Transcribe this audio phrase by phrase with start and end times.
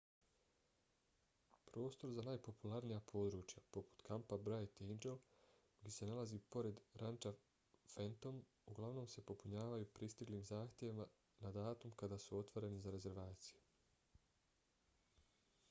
[1.73, 5.17] prostor za najpopularnija područja poput kampa bright angel
[5.81, 7.33] koji se nalazi pored ranča
[7.93, 8.41] phantom
[8.73, 11.05] uglavnom se popunjavaju pristiglim zahtjevima
[11.45, 13.61] na datum kada su otvoreni za rezervacije